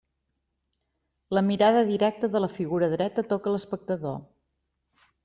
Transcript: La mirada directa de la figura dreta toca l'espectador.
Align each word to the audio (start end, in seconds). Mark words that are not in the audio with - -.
La 1.37 1.43
mirada 1.49 1.83
directa 1.89 2.29
de 2.37 2.41
la 2.45 2.49
figura 2.53 2.89
dreta 2.95 3.25
toca 3.35 3.55
l'espectador. 3.57 4.17